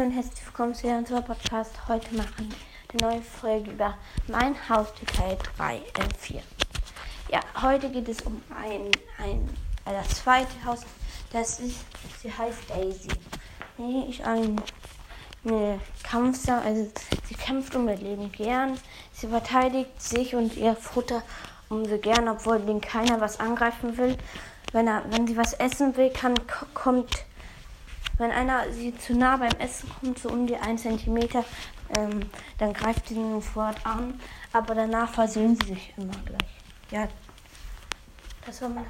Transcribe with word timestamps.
und 0.00 0.12
herzlich 0.12 0.46
willkommen 0.46 0.74
zu 0.74 0.86
unserem 0.86 1.22
Podcast. 1.22 1.72
Heute 1.86 2.14
machen 2.14 2.48
wir 2.48 3.02
eine 3.02 3.12
neue 3.12 3.22
Folge 3.22 3.70
über 3.70 3.98
mein 4.28 4.56
Haustier 4.66 5.06
Teil 5.06 5.36
3, 5.58 5.76
äh 5.76 5.80
4. 6.18 6.42
Ja, 7.30 7.40
heute 7.60 7.90
geht 7.90 8.08
es 8.08 8.22
um 8.22 8.40
ein, 8.58 8.90
ein 9.22 9.46
äh, 9.84 9.92
das 9.92 10.22
zweite 10.22 10.64
Haus. 10.64 10.86
Das 11.34 11.60
ist, 11.60 11.84
sie 12.22 12.32
heißt 12.32 12.70
Daisy. 12.70 13.10
Sie 13.76 14.06
ist 14.08 14.22
ein, 14.22 14.62
eine 15.44 15.78
Kampfsau, 16.02 16.54
also 16.64 16.90
sie 17.28 17.34
kämpft 17.34 17.76
um 17.76 17.86
ihr 17.86 17.96
Leben 17.96 18.32
gern. 18.32 18.78
Sie 19.12 19.28
verteidigt 19.28 20.00
sich 20.00 20.34
und 20.34 20.56
ihr 20.56 20.76
Futter 20.76 21.22
umso 21.68 21.98
gern, 21.98 22.26
obwohl 22.26 22.58
den 22.60 22.80
keiner 22.80 23.20
was 23.20 23.38
angreifen 23.38 23.98
will. 23.98 24.16
Wenn, 24.72 24.88
er, 24.88 25.02
wenn 25.10 25.26
sie 25.26 25.36
was 25.36 25.52
essen 25.52 25.94
will, 25.98 26.08
kann, 26.10 26.36
kommt 26.72 27.26
wenn 28.20 28.32
einer 28.32 28.70
sie 28.70 28.94
zu 28.96 29.14
nah 29.14 29.38
beim 29.38 29.52
Essen 29.58 29.88
kommt, 29.88 30.18
so 30.18 30.28
um 30.28 30.46
die 30.46 30.56
1 30.56 30.82
cm, 30.82 31.16
ähm, 31.96 32.20
dann 32.58 32.72
greift 32.74 33.08
sie 33.08 33.14
ihn 33.14 33.32
sofort 33.32 33.84
an. 33.86 34.20
Aber 34.52 34.74
danach 34.74 35.08
versöhnen 35.08 35.56
sie 35.56 35.68
sich 35.68 35.94
immer 35.96 36.12
gleich. 36.26 36.50
Ja, 36.90 37.08
das 38.44 38.60
war 38.60 38.68
mein 38.68 38.86